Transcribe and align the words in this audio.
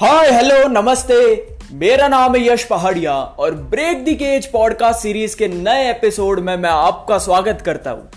हाय, 0.00 0.30
hello, 0.30 0.68
नमस्ते। 0.68 1.16
मेरा 1.72 2.08
नाम 2.08 2.36
है 2.36 2.48
यश 2.48 2.64
पहाड़िया 2.64 3.14
और 3.14 3.54
break 3.54 4.04
the 4.04 4.14
cage 4.14 4.46
podcast 4.46 5.00
series 5.00 5.36
के 5.36 5.48
नए 5.48 5.90
एपिसोड 5.90 6.40
में 6.40 6.56
मैं 6.56 6.70
आपका 6.70 7.18
स्वागत 7.18 7.62
करता 7.66 7.90
हूँ। 7.90 8.10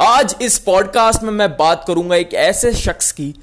आज 0.00 0.36
इस 0.42 0.58
पॉडकास्ट 0.58 1.22
में 1.22 1.30
मैं 1.30 1.56
बात 1.56 1.84
करूँगा 1.88 2.16
एक 2.16 2.34
ऐसे 2.34 2.72
शख्स 2.72 3.12
की, 3.12 3.34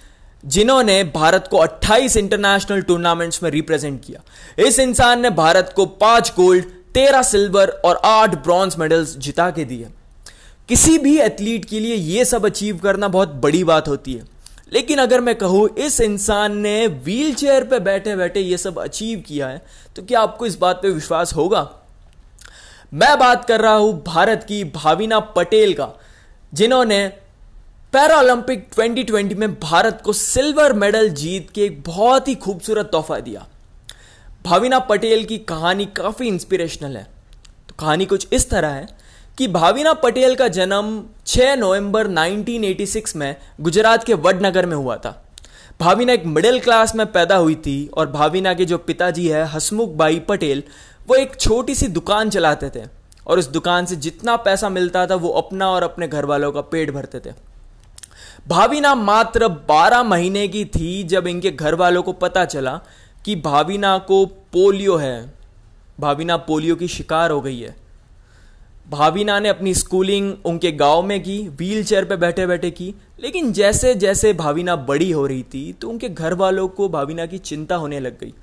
जिन्होंने 0.46 1.04
भारत 1.04 1.48
को 1.52 1.58
28 1.58 2.18
इंटरनेशनल 2.18 2.82
टूर्नामेंट्स 2.82 3.44
में 3.44 3.50
रिप्रेजेंट 3.50 4.06
किया। 4.06 4.22
इस 4.64 4.80
इंसान 4.80 5.20
ने 5.20 5.30
भारत 5.30 5.74
को 5.76 5.86
पाँच 5.86 6.34
गोल्ड 6.36 6.66
तेरह 6.94 7.22
सिल्वर 7.22 7.70
और 7.86 8.02
आठ 8.06 8.30
ब्रॉन्ज 8.30 8.76
मेडल्स 8.80 9.18
जिता 9.18 9.50
के 9.50 9.66
दिए। 9.66 9.88
किसी 10.72 10.98
भी 10.98 11.18
एथलीट 11.20 11.66
के 11.66 11.80
लिए 11.80 11.96
यह 11.96 12.24
सब 12.24 12.46
अचीव 12.46 12.78
करना 12.78 13.08
बहुत 13.08 13.30
बड़ी 13.36 13.64
बात 13.64 13.88
होती 13.88 14.14
है। 14.14 14.24
लेकिन 14.74 15.00
अगर 15.00 15.22
मैं 15.22 15.34
कहूँ, 15.36 15.68
इस 15.78 16.00
इंसान 16.02 16.56
ने 16.58 16.88
व्हील 16.88 17.34
चेयर 17.34 17.64
पर 17.64 17.80
बैठे 17.80 18.16
बैठे 18.16 18.40
ये 18.40 18.58
सब 18.58 18.80
अचीव 18.80 19.24
किया 19.28 19.48
है 19.48 19.62
तो 19.96 20.04
क्या 20.04 20.20
आपको 20.20 20.46
इस 20.46 20.56
बात 20.56 20.80
पे 20.82 20.90
विश्वास 20.90 21.34
होगा? 21.34 21.70
मैं 22.94 23.20
बात 23.20 23.44
कर 23.46 23.62
रहा 23.62 23.74
हूँ 23.74 24.02
भारत 24.04 24.46
की 24.48 24.64
भाविना 24.64 25.20
पटेल 25.20 25.74
का, 25.74 25.90
जिन्होंने 26.54 27.08
पैरालंपिक 27.94 28.68
2020 28.70 29.36
में 29.36 29.54
भारत 29.60 30.02
को 30.06 30.14
सिल्वर 30.14 30.74
मेडल 30.74 31.10
जीत 31.10 31.50
के 31.50 31.66
एक 31.66 31.84
बहुत 31.84 32.28
ही 32.28 32.36
खूबसूरत 32.36 32.90
तोहफा 32.92 33.20
दिया। 33.20 33.46
भाविना 34.46 34.80
पटेल 34.80 35.26
की 35.26 35.38
कहानी 35.38 35.86
काफ़ी 35.86 36.28
इंस्पिरेशनल 36.28 36.98
है। 36.98 37.04
तो 37.70 37.76
कहानी 37.80 38.06
कुछ 38.06 38.28
इस 38.34 38.50
तरह 38.50 38.70
है। 38.70 39.01
कि 39.38 39.48
भाविना 39.48 39.94
पटेल 39.94 40.36
का 40.36 40.48
जन्म 40.48 41.04
6 41.26 41.56
नवंबर 41.56 42.08
1986 42.08 43.16
में 43.16 43.36
गुजरात 43.62 44.04
के 44.04 44.14
वडनगर 44.14 44.66
में 44.66 44.76
हुआ 44.76 44.96
था। 44.96 45.26
भाविना 45.80 46.14
एक 46.14 46.26
मिडिल 46.26 46.60
क्लास 46.60 46.96
में 46.96 47.12
पैदा 47.12 47.36
हुई 47.36 47.56
थी 47.56 47.88
और 47.88 48.12
भाविना 48.12 48.54
के 48.54 48.66
जो 48.66 48.78
पिताजी 48.78 49.28
है 49.28 49.46
हसमुख 49.46 49.90
भाई 49.90 50.20
पटेल, 50.20 50.64
वो 51.08 51.16
एक 51.16 51.40
छोटी 51.40 51.76
सी 51.76 51.88
दुकान 51.88 52.30
चलाते 52.30 52.70
थे 52.70 52.86
और 53.28 53.40
उस 53.40 53.48
दुकान 53.48 53.86
से 53.86 53.96
जितना 53.96 54.36
पैसा 54.36 54.70
मिलता 54.70 55.08
था, 55.08 55.16
वो 55.16 55.30
अपना 55.30 55.70
और 55.70 55.84
अपने 55.84 56.08
घर 56.08 56.26
वालों 56.26 56.52
का 56.52 56.62
पेट 56.62 56.92
भरते 56.92 57.20
थे। 57.20 57.34
भाविना 58.48 58.96
मात्र 58.96 59.48
12 59.48 60.04
महीने 60.04 60.48
की 60.48 60.66
थी 60.66 61.04
जब 61.04 61.28
इनके 61.28 61.52
घर 61.52 61.76
वालों 61.76 62.04
को 62.04 62.14
पता 62.14 62.46
चला 62.46 62.80
कि 63.26 63.36
भाविना 63.36 63.98
को 63.98 64.26
पोलियो 64.26 64.96
है। 64.96 65.34
भाविना 66.00 66.38
पोलियो 66.38 66.76
की 66.76 66.88
शिकार 66.88 67.32
हो 67.32 67.42
गई 67.42 67.60
है। 67.60 67.81
भाभीना 68.92 69.40
ने 69.40 69.50
अपनी 69.50 69.74
स्कूलिंग 69.74 70.34
उनके 70.46 70.72
गाँव 70.72 71.02
में 71.02 71.24
की 71.24 71.48
व्हील 71.48 71.84
चेयर 71.84 72.06
पर 72.06 72.16
बैठे 72.16 72.48
बैठे 72.48 72.72
की। 72.72 72.94
लेकिन 73.20 73.54
जैसे 73.54 73.94
जैसे 73.96 74.34
भाभीना 74.34 74.76
बड़ी 74.76 75.12
हो 75.12 75.26
रही 75.28 75.44
थी 75.44 75.74
तो 75.74 75.90
उनके 75.90 76.10
घर 76.10 76.34
वालों 76.34 76.68
को 76.68 76.90
भाभीना 76.90 77.26
की 77.26 77.38
चिंता 77.38 77.76
होने 77.76 78.00
लग 78.00 78.20
गई 78.20 78.34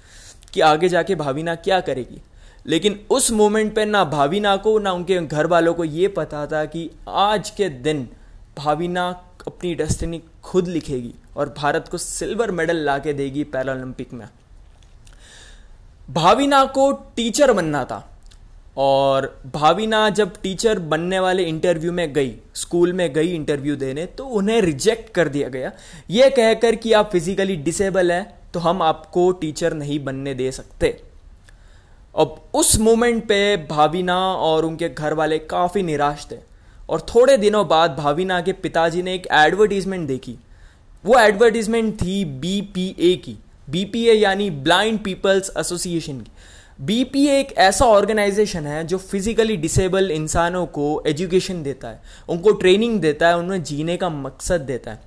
कि 0.53 0.61
आगे 0.61 0.89
जाके 0.89 1.15
भाभीना 1.15 1.55
क्या 1.55 1.81
करेगी। 1.81 2.21
लेकिन 2.67 3.01
उस 3.11 3.31
मोमेंट 3.31 3.75
पे 3.75 3.85
ना 3.85 4.05
भाभीना 4.05 4.57
को, 4.57 4.79
ना 4.79 4.93
उनके 4.93 5.21
घर 5.21 5.47
वालों 5.47 5.75
को 5.75 5.85
ये 5.85 6.09
पता 6.09 6.47
था 6.47 6.65
कि 6.65 6.91
आज 7.09 7.51
के 7.51 7.69
दिन 7.69 8.09
भाभीना 8.59 9.09
अपनी 9.47 9.75
डेस्टिनी 9.75 10.23
खुद 10.43 10.69
लिखेगी 10.69 11.15
और 11.37 11.55
भारत 11.59 11.89
को 11.91 11.99
सिल्वर 11.99 12.51
मेडल 12.51 12.77
ला 12.77 12.99
के 12.99 13.13
देगी 13.13 13.45
पैरालंपिक 13.45 14.13
में। 14.13 14.29
भाविना 16.11 16.65
को 16.65 16.93
टीचर 17.17 17.53
बनना 17.53 17.85
था। 17.85 18.18
और 18.79 19.27
भाविना 19.55 20.09
जब 20.11 20.33
टीचर 20.43 20.79
बनने 20.79 21.19
वाले 21.21 21.43
इंटरव्यू 21.43 21.93
में 21.93 22.13
गई 22.13 22.35
स्कूल 22.55 22.93
में 22.93 23.13
गई 23.13 23.29
इंटरव्यू 23.29 23.77
देने 23.77 24.05
तो 24.09 24.25
उन्हें 24.25 24.61
रिजेक्ट 24.63 25.13
कर 25.15 25.29
दिया 25.29 25.49
गया। 25.49 25.73
ये 26.11 26.29
कहकर 26.31 26.75
कि 26.75 26.93
आप 26.93 27.11
फिजिकली 27.13 27.57
डिसेबल 27.59 28.13
हैं 28.13 28.27
तो 28.53 28.61
हम 28.61 28.83
आपको 28.83 29.31
टीचर 29.33 29.75
नहीं 29.75 29.99
बनने 30.05 30.35
दे 30.35 30.51
सकते। 30.53 30.89
अब 32.15 32.37
उस 32.55 32.79
मोमेंट 32.81 33.25
पे 33.25 33.57
भाविना 33.71 34.17
और 34.35 34.65
उनके 34.65 34.89
घर 34.89 35.15
वाले 35.15 35.39
काफ़ी 35.39 35.83
निराश 35.83 36.27
थे 36.31 36.37
और 36.89 37.01
थोड़े 37.09 37.37
दिनों 37.37 37.67
बाद 37.69 37.97
भाविना 37.97 38.41
के 38.41 38.53
पिताजी 38.55 39.03
ने 39.03 39.15
एक 39.15 39.27
एडवर्टीजमेंट 39.33 40.07
देखी। 40.09 40.37
वो 41.05 41.19
एडवर्टीजमेंट 41.19 41.95
थी 41.95 42.25
बीपीए 42.41 43.15
की। 43.17 43.37
बीपीए 43.69 44.15
यानी 44.15 44.49
ब्लाइंड 44.51 44.99
पीपल्स 44.99 45.53
एसोसिएशन 45.59 46.21
की। 46.21 46.31
बीपीए 46.81 47.41
एक 47.41 47.55
ऐसा 47.59 47.85
ऑर्गेनाइजेशन 47.85 48.67
है 48.67 48.87
जो 48.87 48.99
फिजिकली 48.99 49.57
डिसेबल 49.57 50.11
इंसानों 50.11 50.67
को 50.67 51.03
एजुकेशन 51.07 51.63
देता 51.63 51.89
है, 51.89 52.03
उनको 52.29 52.51
ट्रेनिंग 52.51 53.01
देता 53.01 53.29
है, 53.29 53.39
उन्हें 53.39 53.63
जीने 53.63 53.97
का 53.97 54.09
मकसद 54.09 54.61
देता 54.61 54.91
है। 54.91 55.01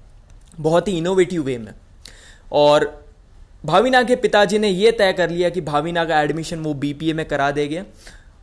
बहुत 0.60 0.88
ही 0.88 0.98
इनोवेटिव 0.98 1.44
वे 1.44 1.58
में। 1.58 1.74
और 2.52 3.06
भाविना 3.66 4.04
के 4.04 4.16
पिताजी 4.16 4.60
ने 4.60 4.70
यह 4.70 4.92
तय 4.92 5.14
कर 5.14 5.30
लिया 5.30 5.50
कि 5.50 5.62
भाविना 5.62 6.06
का 6.06 6.22
एडमिशन 6.22 6.60
वो 6.60 6.74
बीपीए 6.74 7.14
में 7.14 7.26
करा 7.28 7.52
देंगे 7.52 7.84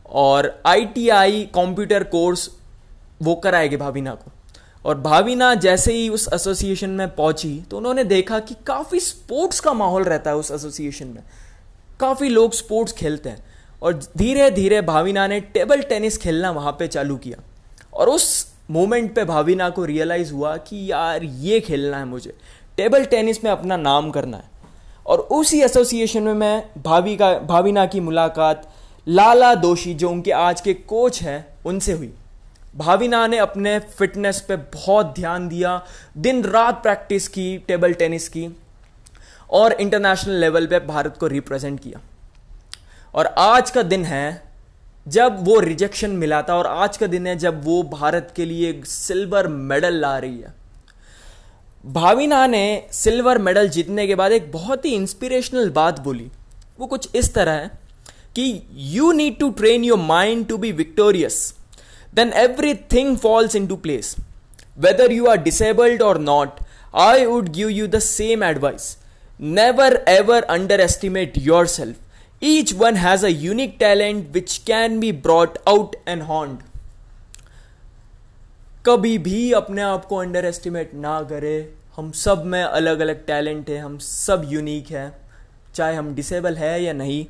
और 0.09 0.61
आईटीआई 0.65 1.49
कंप्यूटर 1.55 2.03
कोर्स 2.03 2.49
वो 3.21 3.35
कराएँगे 3.35 3.77
भाविना 3.77 4.15
को। 4.15 4.31
और 4.85 4.97
भाविना 4.97 5.53
जैसे 5.55 5.93
ही 5.93 6.09
उस 6.09 6.29
एसोसिएशन 6.33 6.89
में 6.89 7.15
पहुँची 7.15 7.63
तो 7.71 7.77
उन्होंने 7.77 8.03
देखा 8.03 8.39
कि 8.39 8.55
काफ़ी 8.67 8.99
स्पोर्ट्स 8.99 9.59
का 9.59 9.73
माहौल 9.73 10.03
रहता 10.03 10.29
है 10.29 10.37
उस 10.37 10.51
एसोसिएशन 10.51 11.07
में। 11.07 11.23
काफ़ी 11.99 12.29
लोग 12.29 12.53
स्पोर्ट्स 12.53 12.93
खेलते 12.93 13.29
हैं 13.29 13.45
और 13.81 14.03
धीरे 14.17 14.51
धीरे 14.51 14.81
भाविना 14.81 15.27
ने 15.27 15.39
टेबल 15.39 15.81
टेनिस 15.81 16.17
खेलना 16.17 16.51
वहाँ 16.51 16.71
पे 16.71 16.87
चालू 16.87 17.17
किया। 17.17 17.43
और 17.93 18.09
उस 18.09 18.53
मोमेंट 18.71 19.15
पे 19.15 19.25
भाविना 19.25 19.69
को 19.69 19.85
रियलाइज़ 19.85 20.33
हुआ 20.33 20.57
कि 20.57 20.91
यार, 20.91 21.23
ये 21.23 21.59
खेलना 21.59 21.97
है 21.97 22.05
मुझे। 22.05 22.33
टेबल 22.77 23.05
टेनिस 23.05 23.43
में 23.43 23.51
अपना 23.51 23.77
नाम 23.77 24.11
करना 24.11 24.37
है। 24.37 24.43
और 25.05 25.19
उसी 25.19 25.61
एसोसिएशन 25.61 26.23
में 26.23 26.33
मैं 26.33 26.81
भाभी 26.81 27.17
का, 27.17 27.39
भाविना 27.39 27.85
की 27.85 27.99
मुलाकात, 27.99 28.73
लाला 29.07 29.55
दोषी 29.55 29.93
जो 29.93 30.09
उनके 30.09 30.31
आज 30.31 30.61
के 30.61 30.73
कोच 30.73 31.21
हैं, 31.21 31.47
उनसे 31.65 31.93
हुई। 31.93 32.13
भाविना 32.77 33.27
ने 33.27 33.37
अपने 33.37 33.79
फिटनेस 33.79 34.41
पे 34.41 34.55
बहुत 34.55 35.05
ध्यान 35.05 35.49
दिया। 35.49 35.85
दिन 36.17 36.43
रात 36.43 36.83
प्रैक्टिस 36.83 37.27
की 37.27 37.57
टेबल 37.57 37.93
टेनिस 37.93 38.29
की। 38.29 38.47
और 39.49 39.73
इंटरनेशनल 39.73 40.33
लेवल 40.33 40.67
पे 40.67 40.79
भारत 40.79 41.17
को 41.19 41.27
रिप्रेजेंट 41.27 41.79
किया। 41.79 41.99
और 43.15 43.25
आज 43.37 43.71
का 43.71 43.81
दिन 43.83 44.05
है, 44.05 44.43
जब 45.07 45.37
वो 45.39 45.59
रिजेक्शन 45.59 46.09
मिला 46.09 46.41
था 46.41 46.55
और 46.55 46.67
आज 46.67 46.97
का 46.97 47.07
दिन 47.07 47.27
है, 47.27 47.35
जब 47.35 47.63
वो 47.65 47.81
भारत 47.83 48.33
के 48.35 48.45
लिए 48.45 48.81
सिल्वर 48.85 49.47
मेडल 49.47 49.93
ला 49.93 50.17
रही 50.17 50.39
है। 50.39 50.53
भाविना 51.85 52.45
ने 52.47 52.87
सिल्वर 52.91 53.37
मेडल 53.37 53.69
जीतने 53.69 54.07
के 54.07 54.15
बाद 54.15 54.31
एक 54.31 54.51
बहुत 54.51 54.85
ही 54.85 54.93
इंस्पिरेशनल 54.95 55.69
बात 55.69 55.99
बोली। 55.99 56.29
वो 56.79 56.87
कुछ 56.87 57.15
इस 57.15 57.33
तरह 57.33 57.51
है 57.51 57.67
कि 58.35 58.61
you 58.71 59.11
need 59.11 59.37
to 59.39 59.49
train 59.51 59.83
your 59.83 59.97
mind 59.97 60.47
to 60.47 60.57
be 60.57 60.71
victorious 60.71 61.37
then 62.15 62.33
everything 62.91 63.17
falls 63.17 63.55
into 63.67 63.75
place 63.75 64.15
whether 64.77 65.11
you 65.11 65.25
are 65.25 65.37
disabled 65.37 66.01
और 66.01 66.19
not 66.19 66.59
I 66.95 67.25
would 67.25 67.49
give 67.49 67.69
you 67.69 67.87
the 67.87 67.99
same 67.99 68.43
advice 68.43 68.95
Never, 69.43 69.91
ever 70.19 70.41
underestimate 70.45 71.37
yourself. 71.37 71.93
Each 72.43 72.73
one 72.73 72.95
has 72.95 73.23
a 73.23 73.33
unique 73.43 73.79
talent 73.79 74.33
which 74.33 74.65
can 74.69 75.01
be 75.01 75.11
brought 75.21 75.53
out 75.69 75.89
and 76.09 76.27
honed. 76.27 76.57
कभी 78.85 79.17
भी 79.17 79.51
अपने 79.51 79.81
आप 79.81 80.05
को 80.05 80.15
under 80.15 80.45
estimate 80.45 80.93
ना 80.93 81.21
करें। 81.21 81.67
हम 81.95 82.11
सब 82.11 82.45
में 82.45 82.63
अलग 82.63 82.99
अलग 82.99 83.25
टैलेंट 83.25 83.69
है, 83.69 83.77
हम 83.77 83.97
सब 83.97 84.45
यूनिक 84.45 84.91
है। 84.91 85.21
चाहे 85.75 85.95
हम 85.95 86.15
डिसेबल 86.15 86.55
है 86.55 86.83
या 86.83 86.93
नहीं। 86.93 87.25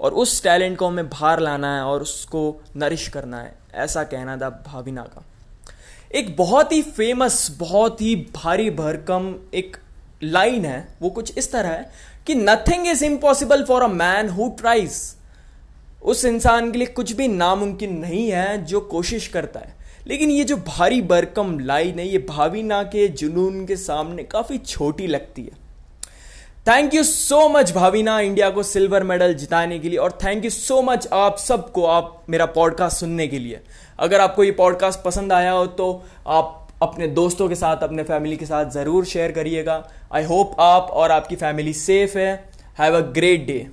और 0.00 0.12
उस 0.12 0.42
टैलेंट 0.42 0.78
को 0.78 0.86
हमें 0.86 1.08
बाहर 1.08 1.40
लाना 1.40 1.76
है 1.76 1.82
और 1.82 2.02
उसको 2.02 2.62
नरिश 2.76 3.08
करना 3.08 3.40
है। 3.40 3.58
ऐसा 3.74 4.04
कहना 4.04 4.36
था 4.36 4.64
भाविना 4.66 5.02
का। 5.02 5.24
एक 6.14 6.36
बहुत 6.36 6.72
ही 6.72 6.82
फ़ेमस 6.82 7.56
बहुत 7.58 8.00
ही 8.00 8.16
भारी 8.16 8.70
भरकम 8.70 9.34
एक 9.54 9.76
लाइन 10.22 10.64
है, 10.64 10.88
वो 11.02 11.10
कुछ 11.10 11.38
इस 11.38 11.52
तरह 11.52 11.68
है 11.68 11.90
कि 12.26 12.34
nothing 12.34 12.86
is 12.86 13.04
impossible 13.04 13.64
for 13.64 13.82
a 13.82 13.88
man 13.88 14.28
who 14.28 14.48
tries 14.48 15.16
उस 16.02 16.24
इंसान 16.24 16.72
के 16.72 16.78
लिए 16.78 16.86
कुछ 16.86 17.12
भी 17.12 17.28
नामुमकिन 17.28 17.98
नहीं 17.98 18.30
है 18.30 18.64
जो 18.64 18.80
कोशिश 18.80 19.26
करता 19.26 19.60
है। 19.60 19.74
लेकिन 20.06 20.30
ये 20.30 20.44
जो 20.44 20.56
भारी 20.56 21.02
बरकम 21.02 21.58
लाइन 21.58 21.98
है, 21.98 22.08
ये 22.08 22.18
भावीना 22.18 22.82
के 22.82 23.08
जुनून 23.08 23.66
के 23.66 23.76
सामने 23.76 24.22
काफ़ी 24.22 24.58
छोटी 24.58 25.06
लगती 25.06 25.42
है। 25.42 25.60
Thank 26.68 26.94
you 26.94 27.04
so 27.04 27.48
much 27.48 27.72
Bhavina, 27.72 28.20
India 28.20 28.50
को 28.50 28.62
सिल्वर 28.62 29.02
मेडल 29.02 29.34
जिताने 29.34 29.78
के 29.78 29.88
लिए। 29.88 29.98
और 29.98 30.18
थैंक 30.24 30.44
यू 30.44 30.50
सो 30.50 30.82
मच 30.82 31.08
आप 31.12 31.38
सबको, 31.38 31.84
आप 31.86 32.24
मेरा 32.28 32.46
पॉडकास्ट 32.46 32.98
सुनने 32.98 33.28
के 33.28 33.38
लिए। 33.38 33.60
अगर 33.98 34.20
आपको 34.20 34.44
ये 34.44 34.50
पॉडकास्ट 34.50 35.00
पसंद 35.00 35.32
आया 35.32 35.50
हो 35.50 35.66
तो 35.66 36.04
आप 36.26 36.59
अपने 36.82 37.06
दोस्तों 37.08 37.48
के 37.48 37.54
साथ, 37.54 37.76
अपने 37.76 38.02
फैमिली 38.02 38.36
के 38.36 38.46
साथ 38.46 38.70
ज़रूर 38.70 39.04
शेयर 39.04 39.32
करिएगा। 39.32 39.84
आई 40.12 40.24
होप 40.24 40.54
आप 40.60 40.90
और 40.92 41.10
आपकी 41.10 41.36
फैमिली 41.36 41.72
सेफ़ 41.74 42.16
है। 42.18 42.32
Have 42.78 42.96
a 42.96 43.00
great 43.12 43.46
day 43.46 43.66